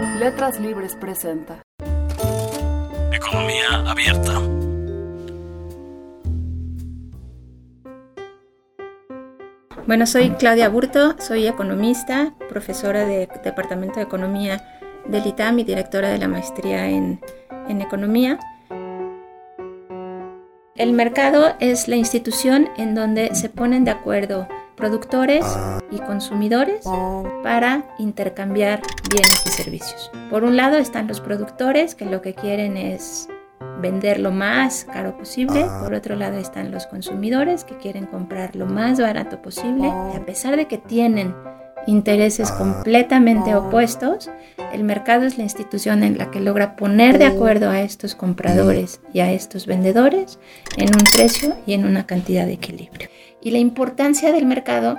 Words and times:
Letras 0.00 0.60
Libres 0.60 0.94
presenta 0.94 1.60
Economía 3.12 3.84
abierta. 3.84 4.40
Bueno, 9.86 10.06
soy 10.06 10.30
Claudia 10.30 10.68
Burto, 10.68 11.16
soy 11.18 11.48
economista, 11.48 12.32
profesora 12.48 13.04
de 13.04 13.28
Departamento 13.42 13.96
de 13.96 14.02
Economía 14.02 14.62
del 15.06 15.26
ITAM 15.26 15.58
y 15.58 15.64
directora 15.64 16.10
de 16.10 16.18
la 16.18 16.28
maestría 16.28 16.88
en, 16.88 17.20
en 17.68 17.80
Economía. 17.80 18.38
El 20.76 20.92
mercado 20.92 21.56
es 21.58 21.88
la 21.88 21.96
institución 21.96 22.68
en 22.76 22.94
donde 22.94 23.34
se 23.34 23.48
ponen 23.48 23.84
de 23.84 23.90
acuerdo 23.90 24.46
productores 24.78 25.44
y 25.90 25.98
consumidores 25.98 26.86
para 27.42 27.84
intercambiar 27.98 28.80
bienes 29.10 29.44
y 29.44 29.50
servicios. 29.50 30.10
Por 30.30 30.44
un 30.44 30.56
lado 30.56 30.76
están 30.78 31.08
los 31.08 31.20
productores 31.20 31.94
que 31.94 32.06
lo 32.06 32.22
que 32.22 32.34
quieren 32.34 32.76
es 32.76 33.28
vender 33.82 34.20
lo 34.20 34.30
más 34.30 34.84
caro 34.84 35.16
posible. 35.18 35.66
Por 35.82 35.94
otro 35.94 36.14
lado 36.14 36.38
están 36.38 36.70
los 36.70 36.86
consumidores 36.86 37.64
que 37.64 37.76
quieren 37.76 38.06
comprar 38.06 38.54
lo 38.54 38.66
más 38.66 39.00
barato 39.00 39.42
posible. 39.42 39.92
Y 40.14 40.16
a 40.16 40.24
pesar 40.24 40.56
de 40.56 40.66
que 40.66 40.78
tienen 40.78 41.34
intereses 41.86 42.52
completamente 42.52 43.54
opuestos, 43.54 44.30
el 44.72 44.84
mercado 44.84 45.24
es 45.24 45.38
la 45.38 45.44
institución 45.44 46.02
en 46.02 46.18
la 46.18 46.30
que 46.30 46.40
logra 46.40 46.76
poner 46.76 47.18
de 47.18 47.26
acuerdo 47.26 47.70
a 47.70 47.80
estos 47.80 48.14
compradores 48.14 49.00
y 49.12 49.20
a 49.20 49.32
estos 49.32 49.66
vendedores 49.66 50.38
en 50.76 50.88
un 50.94 51.04
precio 51.12 51.56
y 51.66 51.72
en 51.72 51.86
una 51.86 52.06
cantidad 52.06 52.46
de 52.46 52.52
equilibrio. 52.54 53.08
Y 53.40 53.50
la 53.50 53.58
importancia 53.58 54.32
del 54.32 54.46
mercado 54.46 54.96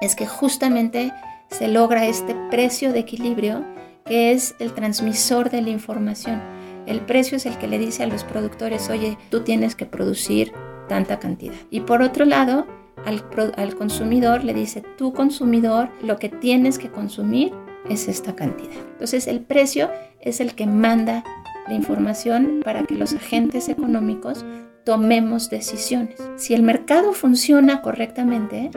es 0.00 0.14
que 0.14 0.26
justamente 0.26 1.12
se 1.48 1.68
logra 1.68 2.06
este 2.06 2.34
precio 2.50 2.92
de 2.92 3.00
equilibrio 3.00 3.64
que 4.04 4.32
es 4.32 4.54
el 4.58 4.72
transmisor 4.72 5.50
de 5.50 5.62
la 5.62 5.70
información. 5.70 6.42
El 6.86 7.00
precio 7.00 7.36
es 7.36 7.46
el 7.46 7.58
que 7.58 7.68
le 7.68 7.78
dice 7.78 8.02
a 8.02 8.06
los 8.06 8.24
productores, 8.24 8.88
oye, 8.90 9.18
tú 9.30 9.40
tienes 9.40 9.76
que 9.76 9.86
producir 9.86 10.52
tanta 10.88 11.18
cantidad. 11.18 11.54
Y 11.70 11.80
por 11.80 12.02
otro 12.02 12.24
lado, 12.24 12.66
al, 13.04 13.76
consumidor 13.76 14.44
le 14.44 14.54
dice, 14.54 14.82
tú 14.98 15.12
consumidor, 15.12 15.90
lo 16.02 16.18
que 16.18 16.28
tienes 16.28 16.78
que 16.78 16.90
consumir 16.90 17.52
es 17.88 18.08
esta 18.08 18.34
cantidad. 18.34 18.74
Entonces 18.92 19.26
el 19.26 19.40
precio 19.40 19.90
es 20.20 20.40
el 20.40 20.54
que 20.54 20.66
manda 20.66 21.24
la 21.68 21.74
información 21.74 22.60
para 22.64 22.84
que 22.84 22.94
los 22.94 23.14
agentes 23.14 23.68
económicos 23.68 24.44
tomemos 24.90 25.50
decisiones. 25.50 26.16
Si 26.34 26.52
el 26.52 26.64
mercado 26.64 27.12
funciona 27.12 27.80
correctamente, 27.80 28.72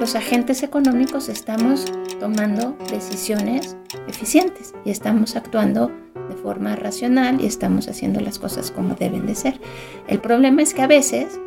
los 0.00 0.14
agentes 0.14 0.62
económicos 0.62 1.28
estamos 1.28 1.84
tomando 2.18 2.74
decisiones 2.90 3.76
eficientes 4.08 4.72
y 4.86 4.90
estamos 4.90 5.36
actuando 5.36 5.92
de 6.30 6.36
forma 6.36 6.74
racional 6.74 7.42
y 7.42 7.44
estamos 7.44 7.86
haciendo 7.86 8.18
las 8.20 8.38
cosas 8.38 8.70
como 8.70 8.94
deben 8.94 9.26
de 9.26 9.34
ser. 9.34 9.60
El 10.06 10.20
problema 10.20 10.62
es 10.62 10.72
que 10.72 10.80
a 10.80 10.86
veces 10.86 11.38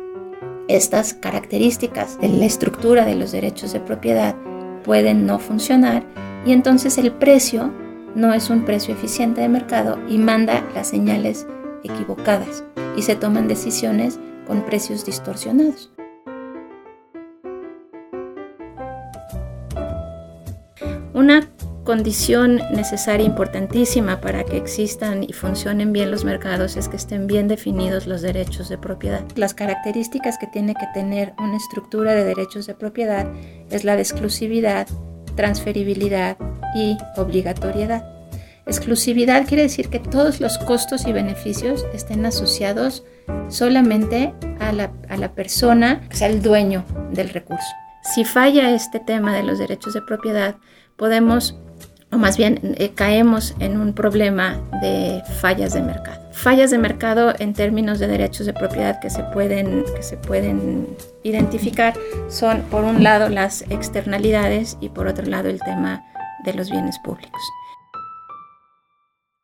estas 0.68 1.14
características 1.14 2.20
de 2.20 2.28
la 2.28 2.44
estructura 2.44 3.04
de 3.04 3.16
los 3.16 3.32
derechos 3.32 3.72
de 3.72 3.80
propiedad 3.80 4.36
pueden 4.84 5.26
no 5.26 5.40
funcionar 5.40 6.04
y 6.46 6.52
entonces 6.52 6.96
el 6.96 7.10
precio 7.10 7.72
no 8.14 8.32
es 8.34 8.50
un 8.50 8.64
precio 8.64 8.94
eficiente 8.94 9.40
de 9.40 9.48
mercado 9.48 9.98
y 10.08 10.18
manda 10.18 10.62
las 10.76 10.86
señales 10.86 11.44
equivocadas 11.82 12.62
y 12.96 13.02
se 13.02 13.16
toman 13.16 13.48
decisiones 13.48 14.18
con 14.46 14.64
precios 14.64 15.04
distorsionados. 15.04 15.90
Una 21.14 21.48
condición 21.84 22.60
necesaria 22.72 23.26
importantísima 23.26 24.20
para 24.20 24.44
que 24.44 24.56
existan 24.56 25.24
y 25.24 25.32
funcionen 25.32 25.92
bien 25.92 26.10
los 26.10 26.24
mercados 26.24 26.76
es 26.76 26.88
que 26.88 26.96
estén 26.96 27.26
bien 27.26 27.48
definidos 27.48 28.06
los 28.06 28.22
derechos 28.22 28.68
de 28.68 28.78
propiedad. 28.78 29.24
Las 29.36 29.54
características 29.54 30.38
que 30.38 30.46
tiene 30.46 30.74
que 30.74 30.86
tener 30.94 31.34
una 31.38 31.56
estructura 31.56 32.14
de 32.14 32.24
derechos 32.24 32.66
de 32.66 32.74
propiedad 32.74 33.26
es 33.70 33.84
la 33.84 33.96
de 33.96 34.02
exclusividad, 34.02 34.86
transferibilidad 35.36 36.36
y 36.74 36.96
obligatoriedad. 37.16 38.11
Exclusividad 38.66 39.46
quiere 39.46 39.64
decir 39.64 39.88
que 39.88 39.98
todos 39.98 40.40
los 40.40 40.58
costos 40.58 41.06
y 41.06 41.12
beneficios 41.12 41.84
estén 41.92 42.24
asociados 42.26 43.04
solamente 43.48 44.32
a 44.60 44.72
la, 44.72 44.92
a 45.08 45.16
la 45.16 45.32
persona 45.32 46.08
que 46.08 46.16
sea 46.16 46.28
el 46.28 46.42
dueño 46.42 46.84
del 47.12 47.30
recurso. 47.30 47.66
Si 48.14 48.24
falla 48.24 48.74
este 48.74 49.00
tema 49.00 49.34
de 49.34 49.42
los 49.42 49.58
derechos 49.58 49.94
de 49.94 50.02
propiedad, 50.02 50.56
podemos 50.96 51.56
o 52.12 52.18
más 52.18 52.36
bien 52.36 52.60
eh, 52.76 52.90
caemos 52.94 53.54
en 53.58 53.80
un 53.80 53.94
problema 53.94 54.60
de 54.82 55.22
fallas 55.40 55.72
de 55.72 55.80
mercado. 55.82 56.20
Fallas 56.32 56.70
de 56.70 56.78
mercado 56.78 57.34
en 57.38 57.54
términos 57.54 57.98
de 57.98 58.06
derechos 58.06 58.46
de 58.46 58.52
propiedad 58.52 59.00
que 59.00 59.08
se 59.08 59.22
pueden, 59.24 59.84
que 59.96 60.02
se 60.02 60.18
pueden 60.18 60.88
identificar 61.22 61.94
son 62.28 62.62
por 62.70 62.84
un 62.84 63.02
lado 63.02 63.30
las 63.30 63.62
externalidades 63.70 64.76
y 64.80 64.90
por 64.90 65.06
otro 65.06 65.24
lado 65.26 65.48
el 65.48 65.60
tema 65.60 66.04
de 66.44 66.52
los 66.52 66.70
bienes 66.70 66.98
públicos. 66.98 67.40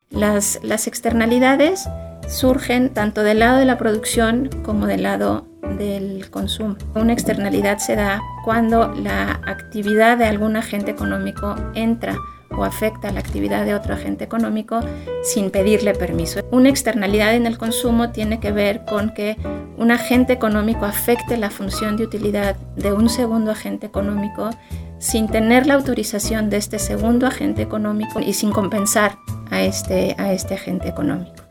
Las, 0.09 0.59
las 0.63 0.87
externalidades 0.87 1.87
surgen 2.27 2.89
tanto 2.93 3.23
del 3.23 3.39
lado 3.39 3.57
de 3.57 3.65
la 3.65 3.77
producción 3.77 4.49
como 4.63 4.85
del 4.87 5.03
lado 5.03 5.45
del 5.77 6.29
consumo. 6.29 6.75
Una 6.95 7.13
externalidad 7.13 7.77
se 7.77 7.95
da 7.95 8.21
cuando 8.43 8.93
la 8.93 9.39
actividad 9.45 10.17
de 10.17 10.25
algún 10.25 10.55
agente 10.55 10.91
económico 10.91 11.55
entra 11.73 12.15
o 12.57 12.63
afecta 12.63 13.11
la 13.11 13.19
actividad 13.19 13.65
de 13.65 13.75
otro 13.75 13.93
agente 13.93 14.23
económico 14.23 14.81
sin 15.23 15.51
pedirle 15.51 15.93
permiso. 15.93 16.41
Una 16.51 16.69
externalidad 16.69 17.35
en 17.35 17.45
el 17.45 17.57
consumo 17.57 18.11
tiene 18.11 18.39
que 18.39 18.51
ver 18.51 18.85
con 18.85 19.13
que 19.13 19.37
un 19.77 19.91
agente 19.91 20.33
económico 20.33 20.85
afecte 20.85 21.37
la 21.37 21.49
función 21.49 21.95
de 21.95 22.03
utilidad 22.03 22.55
de 22.75 22.91
un 22.91 23.09
segundo 23.09 23.51
agente 23.51 23.85
económico 23.85 24.49
sin 24.99 25.27
tener 25.27 25.65
la 25.65 25.75
autorización 25.75 26.49
de 26.49 26.57
este 26.57 26.77
segundo 26.79 27.25
agente 27.25 27.61
económico 27.61 28.19
y 28.19 28.33
sin 28.33 28.51
compensar 28.51 29.17
a 29.49 29.61
este, 29.61 30.15
a 30.17 30.33
este 30.33 30.55
agente 30.55 30.87
económico. 30.87 31.43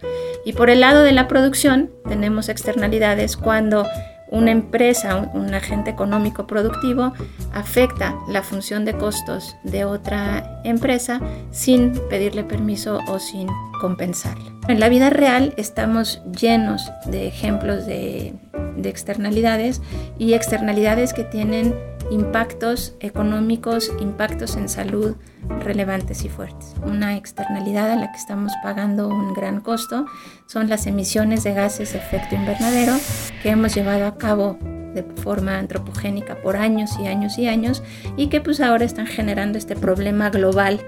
Y 0.45 0.53
por 0.53 0.71
el 0.71 0.81
lado 0.81 1.03
de 1.03 1.13
la 1.13 1.29
producción 1.29 1.91
tenemos 2.09 2.49
externalidades 2.49 3.37
cuando 3.37 3.87
una 4.31 4.51
empresa, 4.51 5.31
un, 5.35 5.55
agente 5.55 5.91
económico 5.91 6.47
productivo, 6.47 7.13
afecta 7.53 8.15
la 8.29 8.43
función 8.43 8.85
de 8.85 8.95
costos 8.95 9.57
de 9.65 9.85
otra 9.85 10.61
empresa 10.65 11.21
sin 11.51 11.93
pedirle 12.11 12.45
permiso 12.45 13.01
o 13.09 13.19
sin 13.19 13.49
compensarle. 13.81 14.58
En 14.69 14.81
la 14.81 14.91
vida 14.91 15.09
real 15.09 15.55
estamos 15.57 16.23
llenos 16.39 16.93
de 17.07 17.27
ejemplos 17.27 17.87
de, 17.87 18.35
de 18.77 18.89
externalidades 18.91 19.81
y 20.19 20.35
externalidades 20.35 21.15
que 21.15 21.25
tienen 21.25 21.75
impactos 22.11 22.95
económicos, 23.01 23.91
impactos 23.99 24.57
en 24.57 24.69
salud 24.69 25.17
relevantes 25.61 26.23
y 26.27 26.29
fuertes. 26.29 26.75
Una 26.85 27.17
externalidad 27.17 27.91
a 27.91 27.97
la 27.97 28.13
que 28.13 28.19
estamos 28.19 28.53
pagando 28.63 29.09
un 29.09 29.33
gran 29.33 29.63
costo 29.63 30.05
son 30.47 30.69
las 30.69 30.87
emisiones 30.87 31.45
de 31.45 31.55
gases 31.55 31.95
de 31.95 32.01
efecto 32.01 32.35
invernadero 32.35 32.95
que 33.43 33.49
hemos 33.49 33.75
llevado 33.75 34.07
a 34.07 34.19
cabo 34.19 34.59
de 34.95 35.03
forma 35.23 35.59
antropogénica 35.59 36.43
por 36.43 36.57
años 36.57 36.91
y 37.01 37.07
años 37.07 37.39
y 37.39 37.49
años 37.49 37.83
y 38.19 38.29
que 38.29 38.43
pues 38.43 38.61
ahora 38.61 38.85
están 38.85 39.07
generando 39.07 39.57
este 39.57 39.77
problema 39.77 40.29
global 40.29 40.81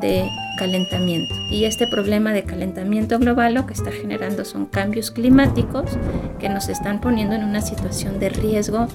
de 0.00 0.28
calentamiento. 0.58 1.34
Y 1.50 1.64
este 1.64 1.86
problema 1.86 2.32
de 2.32 2.44
calentamiento 2.44 3.18
global 3.18 3.54
lo 3.54 3.66
que 3.66 3.74
está 3.74 3.90
generando 3.92 4.44
son 4.44 4.66
cambios 4.66 5.10
climáticos 5.10 5.90
que 6.38 6.48
nos 6.48 6.68
están 6.68 7.00
poniendo 7.00 7.34
en 7.34 7.44
una 7.44 7.60
situación 7.60 8.18
de 8.18 8.30
riesgo 8.30 8.88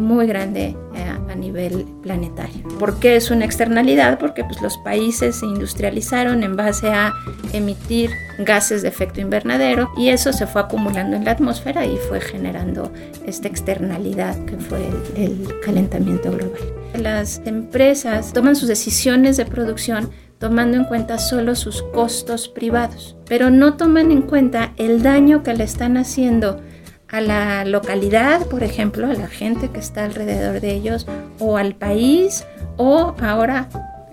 muy 0.00 0.26
grande 0.26 0.76
eh, 0.94 1.04
a 1.30 1.34
nivel 1.34 1.84
planetario. 2.02 2.66
¿Por 2.78 2.98
qué 2.98 3.16
es 3.16 3.30
una 3.30 3.44
externalidad? 3.44 4.18
Porque 4.18 4.42
pues, 4.44 4.60
los 4.62 4.78
países 4.78 5.36
se 5.36 5.46
industrializaron 5.46 6.42
en 6.42 6.56
base 6.56 6.88
a 6.88 7.12
emitir 7.52 8.10
gases 8.38 8.82
de 8.82 8.88
efecto 8.88 9.20
invernadero 9.20 9.90
y 9.96 10.08
eso 10.08 10.32
se 10.32 10.46
fue 10.46 10.62
acumulando 10.62 11.16
en 11.16 11.24
la 11.24 11.32
atmósfera 11.32 11.84
y 11.84 11.96
fue 12.08 12.20
generando 12.20 12.92
esta 13.26 13.46
externalidad 13.48 14.42
que 14.46 14.56
fue 14.56 14.80
el 15.16 15.46
calentamiento 15.62 16.32
global. 16.32 16.60
Las 16.98 17.42
empresas 17.44 18.32
toman 18.32 18.56
sus 18.56 18.68
decisiones 18.68 19.36
de 19.36 19.44
producción 19.44 20.10
tomando 20.40 20.78
en 20.78 20.84
cuenta 20.84 21.18
solo 21.18 21.54
sus 21.54 21.82
costos 21.82 22.48
privados, 22.48 23.14
pero 23.28 23.50
no 23.50 23.74
toman 23.74 24.10
en 24.10 24.22
cuenta 24.22 24.72
el 24.78 25.02
daño 25.02 25.42
que 25.42 25.54
le 25.54 25.64
están 25.64 25.98
haciendo 25.98 26.60
a 27.08 27.20
la 27.20 27.64
localidad, 27.66 28.46
por 28.46 28.62
ejemplo, 28.62 29.06
a 29.06 29.14
la 29.14 29.28
gente 29.28 29.68
que 29.68 29.78
está 29.78 30.04
alrededor 30.04 30.60
de 30.60 30.72
ellos, 30.74 31.06
o 31.38 31.58
al 31.58 31.74
país, 31.74 32.46
o 32.78 33.14
ahora 33.20 33.68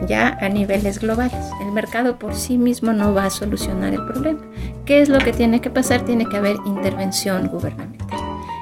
ya 0.06 0.38
a 0.42 0.50
niveles 0.50 1.00
globales. 1.00 1.46
El 1.62 1.72
mercado 1.72 2.20
por 2.20 2.36
sí 2.36 2.58
mismo 2.58 2.92
no 2.92 3.14
va 3.14 3.26
a 3.26 3.30
solucionar 3.30 3.94
el 3.94 4.06
problema. 4.06 4.42
¿Qué 4.86 5.02
es 5.02 5.10
lo 5.10 5.20
que 5.20 5.32
tiene 5.32 5.62
que 5.62 5.70
pasar? 5.70 6.04
Tiene 6.04 6.28
que 6.28 6.38
haber 6.38 6.58
intervención 6.66 7.48
gubernamental. 7.48 8.17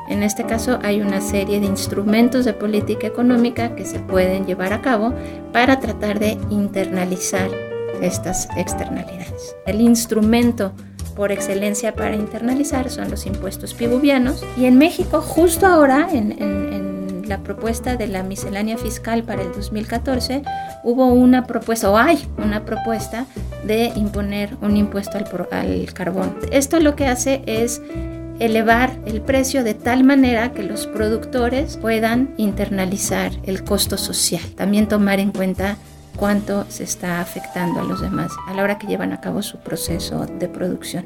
En 0.07 0.24
este 0.24 0.46
caso 0.46 0.80
hay 0.84 1.02
una 1.02 1.22
serie 1.22 1.60
de 1.60 1.66
instrumentos 1.66 2.46
de 2.46 2.54
política 2.54 3.07
económica 3.07 3.75
que 3.75 3.86
se 3.86 4.00
pueden 4.00 4.46
llevar 4.46 4.74
a 4.74 4.81
cabo 4.81 5.13
para 5.52 5.80
tratar 5.80 6.19
de 6.19 6.38
internalizar 6.50 7.50
estas 8.02 8.48
externalidades. 8.56 9.56
El 9.66 9.81
instrumento 9.81 10.74
por 11.16 11.31
excelencia 11.31 11.96
para 11.96 12.16
internalizar 12.16 12.90
son 12.90 13.10
los 13.10 13.25
impuestos 13.25 13.74
piguvianos 13.74 14.46
y 14.57 14.66
en 14.66 14.78
México 14.78 15.22
justo 15.22 15.66
ahora 15.66 16.07
en, 16.12 16.66
la 17.25 17.42
propuesta 17.42 17.96
de 17.96 18.06
la 18.06 18.22
miscelánea 18.22 18.78
fiscal 18.78 19.24
para 19.24 19.42
el 19.42 19.52
2014 19.52 20.44
hubo 20.84 21.07
una 21.07 21.48
propuesta 21.48 21.90
o 21.90 21.98
hay 21.98 22.24
una 22.38 22.66
propuesta 22.66 23.25
de 23.66 23.92
imponer 23.96 24.56
un 24.62 24.78
impuesto 24.78 25.18
al, 25.18 25.25
al 25.50 25.92
carbón. 25.92 26.38
Esto 26.52 26.80
lo 26.80 26.96
que 26.96 27.07
hace 27.07 27.42
es 27.48 27.81
elevar 28.40 29.00
el 29.06 29.22
precio 29.22 29.64
de 29.64 29.74
tal 29.74 30.04
manera 30.04 30.52
que 30.52 30.64
los 30.64 30.88
productores 30.88 31.78
puedan 31.78 32.34
internalizar 32.38 33.32
el 33.44 33.64
costo 33.64 33.98
social. 33.98 34.44
También 34.56 34.88
tomar 34.88 35.20
en 35.20 35.32
cuenta 35.32 35.78
cuánto 36.16 36.66
se 36.70 36.84
está 36.84 37.22
afectando 37.22 37.82
a 37.82 37.84
los 37.84 38.02
demás 38.02 38.32
a 38.48 38.54
la 38.54 38.64
hora 38.64 38.78
que 38.78 38.88
llevan 38.88 39.14
a 39.14 39.22
cabo 39.22 39.42
su 39.42 39.60
proceso 39.60 40.26
de 40.26 40.48
producción. 40.48 41.06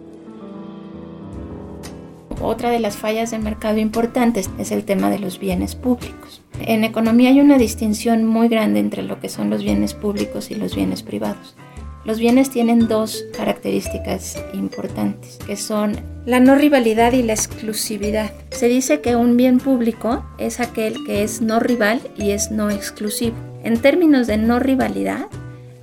Otra 2.42 2.70
de 2.70 2.80
las 2.80 2.96
fallas 2.96 3.32
de 3.32 3.40
mercado 3.40 3.80
importantes 3.80 4.50
es 4.58 4.72
el 4.72 4.86
tema 4.86 5.10
de 5.10 5.20
los 5.20 5.40
bienes 5.40 5.76
públicos. 5.76 6.42
En 6.62 6.86
economía 6.86 7.30
hay 7.30 7.42
una 7.42 7.58
distinción 7.58 8.26
muy 8.26 8.48
grande 8.48 8.80
entre 8.80 9.04
lo 9.04 9.20
que 9.20 9.28
son 9.28 9.50
los 9.50 9.62
bienes 9.62 9.94
públicos 9.94 10.50
y 10.50 10.56
los 10.56 10.74
bienes 10.74 11.04
privados. 11.04 11.56
Los 12.10 12.18
bienes 12.18 12.50
tienen 12.50 12.88
dos 12.88 13.24
características 13.38 14.44
importantes, 14.56 15.38
que 15.46 15.56
son 15.56 15.96
la 16.26 16.40
no 16.40 16.56
rivalidad 16.56 17.14
y 17.14 17.22
la 17.22 17.34
exclusividad. 17.34 18.32
Se 18.50 18.68
dice 18.68 19.00
que 19.00 19.16
un 19.16 19.38
bien 19.38 19.60
público 19.60 20.26
es 20.40 20.60
aquel 20.60 20.96
que 21.06 21.22
es 21.22 21.40
no 21.40 21.60
rival 21.60 22.02
y 22.18 22.32
es 22.32 22.50
no 22.50 22.72
exclusivo. 22.72 23.36
En 23.64 23.78
términos 23.78 24.26
de 24.26 24.38
no 24.38 24.58
rivalidad, 24.58 25.28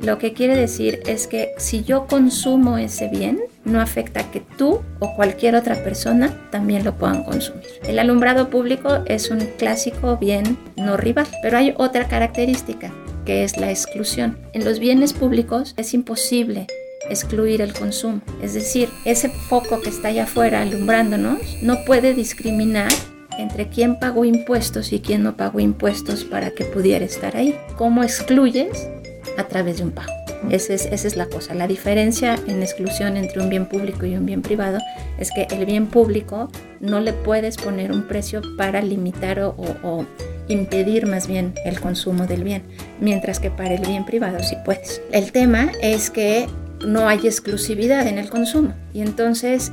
lo 0.01 0.19
que 0.19 0.33
quiere 0.33 0.57
decir 0.57 0.99
es 1.07 1.29
que 1.29 1.53
si 1.59 1.85
yo 1.85 2.09
consumo 2.09 2.77
ese 2.77 3.07
bien, 3.07 3.39
no 3.65 3.81
afecta 3.81 4.29
que 4.33 4.41
tú 4.41 4.81
o 4.99 5.15
cualquier 5.15 5.55
otra 5.55 5.77
persona 5.77 6.49
también 6.51 6.85
lo 6.85 6.97
puedan 6.97 7.23
consumir. 7.23 7.67
El 7.87 8.01
alumbrado 8.01 8.51
público 8.51 9.05
es 9.07 9.31
un 9.31 9.47
clásico 9.59 10.17
bien 10.17 10.59
no 10.77 10.97
rival, 10.97 11.29
pero 11.41 11.57
hay 11.57 11.73
otra 11.77 12.09
característica 12.09 12.93
que 13.27 13.45
es 13.45 13.59
la 13.59 13.71
exclusión. 13.71 14.39
En 14.55 14.65
los 14.65 14.79
bienes 14.79 15.13
públicos 15.13 15.75
es 15.77 15.93
imposible 15.93 16.67
excluir 17.11 17.61
el 17.61 17.73
consumo. 17.73 18.23
Es 18.43 18.55
decir, 18.55 18.89
ese 19.05 19.29
foco 19.29 19.81
que 19.81 19.91
está 19.91 20.09
allá 20.09 20.25
afuera 20.25 20.63
alumbrándonos 20.63 21.39
no 21.63 21.85
puede 21.85 22.15
discriminar 22.15 22.91
entre 23.39 23.69
quién 23.69 23.99
pagó 23.99 24.25
impuestos 24.25 24.93
y 24.93 25.01
quién 25.01 25.23
no 25.23 25.37
pagó 25.37 25.61
impuestos 25.61 26.25
para 26.25 26.51
que 26.51 26.65
pudiera 26.65 27.05
estar 27.05 27.37
ahí. 27.37 27.55
¿Cómo 27.77 28.03
excluyes? 28.03 28.89
A 29.37 29.45
través 29.45 29.79
de 29.79 29.85
un 29.85 29.91
pago. 29.91 30.13
Esa 30.51 30.75
es, 30.75 30.87
esa 30.87 31.09
es 31.09 31.17
la 31.17 31.27
cosa. 31.27 31.55
La 31.55 31.67
diferencia 31.67 32.39
en 32.47 32.63
exclusión 32.63 33.17
entre 33.17 33.43
un 33.43 33.51
bien 33.51 33.67
público 33.67 34.07
y 34.07 34.17
un 34.17 34.25
bien 34.25 34.43
privado 34.43 34.79
es 35.19 35.31
que 35.33 35.47
el 35.51 35.67
bien 35.67 35.87
público 35.87 36.51
no 36.81 37.01
le 37.01 37.13
puedes 37.13 37.57
poner 37.57 37.91
un 37.91 38.07
precio 38.07 38.41
para 38.57 38.81
limitar 38.81 39.41
o, 39.41 39.55
o 39.83 40.07
impedir 40.49 41.07
más 41.07 41.27
bien 41.27 41.55
el 41.65 41.81
consumo 41.81 42.27
del 42.27 42.45
bien, 42.45 42.63
mientras 43.01 43.41
que 43.41 43.51
para 43.51 43.75
el 43.75 43.87
bien 43.87 44.05
privado 44.05 44.39
sí 44.43 44.57
puedes. 44.65 45.03
El 45.13 45.33
tema 45.33 45.73
es 45.83 46.11
que 46.11 46.47
no 46.87 47.09
hay 47.09 47.19
exclusividad 47.27 48.07
en 48.07 48.19
el 48.19 48.29
consumo 48.29 48.75
y 48.93 49.01
entonces 49.01 49.73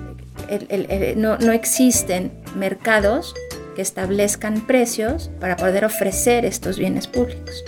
no, 1.15 1.37
no 1.37 1.51
existen 1.51 2.31
mercados 2.55 3.33
que 3.75 3.81
establezcan 3.81 4.65
precios 4.65 5.31
para 5.39 5.55
poder 5.55 5.85
ofrecer 5.85 6.45
estos 6.45 6.77
bienes 6.77 7.07
públicos. 7.07 7.63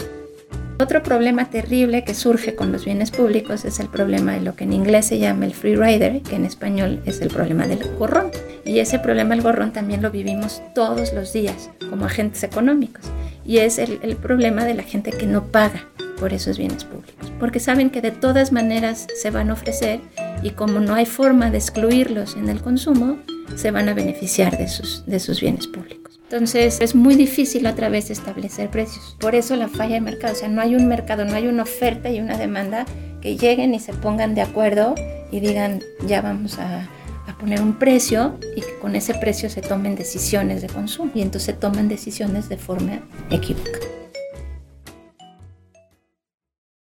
Otro 0.78 1.02
problema 1.02 1.50
terrible 1.50 2.04
que 2.04 2.14
surge 2.14 2.54
con 2.54 2.74
los 2.74 2.84
bienes 2.84 3.10
públicos 3.10 3.64
es 3.64 3.80
el 3.80 3.88
problema 3.88 4.34
de 4.34 4.42
lo 4.42 4.56
que 4.56 4.66
en 4.66 4.74
inglés 4.74 5.06
se 5.06 5.20
llama 5.20 5.46
el 5.46 5.54
free 5.54 5.76
rider, 5.76 6.22
que 6.22 6.36
en 6.36 6.44
español 6.44 7.02
es 7.06 7.22
el 7.22 7.30
problema 7.30 7.66
del 7.66 7.80
gorrón. 7.98 8.30
Y 8.66 8.80
ese 8.80 9.00
problema 9.00 9.36
del 9.36 9.44
gorrón 9.44 9.72
también 9.72 10.02
lo 10.02 10.12
vivimos 10.12 10.62
todos 10.74 11.14
los 11.14 11.32
días 11.32 11.70
como 11.90 12.06
agentes 12.06 12.44
económicos. 12.44 13.06
Y 13.46 13.60
es 13.60 13.78
el, 13.78 14.00
el 14.02 14.18
problema 14.18 14.66
de 14.66 14.74
la 14.74 14.84
gente 14.84 15.12
que 15.12 15.28
no 15.28 15.46
paga 15.46 15.88
por 16.20 16.34
esos 16.34 16.58
bienes 16.58 16.84
públicos, 16.84 17.32
porque 17.40 17.60
saben 17.60 17.90
que 17.90 18.02
de 18.02 18.12
todas 18.12 18.52
maneras 18.52 19.08
se 19.22 19.32
van 19.32 19.50
a 19.50 19.54
ofrecer 19.54 20.00
y 20.44 20.52
como 20.52 20.80
no 20.80 20.94
hay 20.94 21.06
forma 21.06 21.52
de 21.52 21.58
excluirlos 21.58 22.36
en 22.36 22.50
el 22.50 22.62
consumo, 22.62 23.18
se 23.56 23.72
van 23.72 23.90
a 23.90 23.94
beneficiar 23.94 24.58
de 24.58 24.68
sus, 24.68 25.06
de 25.06 25.20
sus 25.20 25.40
bienes 25.40 25.68
públicos. 25.68 26.05
Entonces 26.36 26.80
es 26.82 26.96
muy 26.96 27.16
difícil 27.16 27.66
otra 27.66 27.88
vez 27.88 28.10
establecer 28.10 28.70
precios. 28.70 29.16
Por 29.22 29.36
eso 29.36 29.56
la 29.56 29.70
falla 29.70 29.96
de 29.96 30.02
mercado, 30.02 30.34
o 30.34 30.36
sea, 30.36 30.50
no 30.50 30.60
hay 30.60 30.76
un 30.76 30.86
mercado, 30.86 31.24
no 31.24 31.34
hay 31.34 31.48
una 31.48 31.64
oferta 31.64 32.10
y 32.10 32.20
una 32.20 32.38
demanda 32.38 32.86
que 33.22 33.38
lleguen 33.38 33.74
y 33.74 33.80
se 33.80 33.94
pongan 33.94 34.36
de 34.36 34.42
acuerdo 34.42 34.96
y 35.32 35.40
digan, 35.40 35.82
ya 36.06 36.22
vamos 36.22 36.60
a, 36.60 36.90
a 37.26 37.38
poner 37.40 37.62
un 37.62 37.80
precio 37.80 38.38
y 38.54 38.60
que 38.60 38.78
con 38.82 38.98
ese 38.98 39.14
precio 39.14 39.50
se 39.50 39.62
tomen 39.62 39.96
decisiones 39.96 40.62
de 40.62 40.68
consumo. 40.68 41.10
Y 41.16 41.22
entonces 41.22 41.46
se 41.46 41.54
toman 41.54 41.88
decisiones 41.88 42.50
de 42.50 42.58
forma 42.58 43.00
equívoca. 43.30 43.80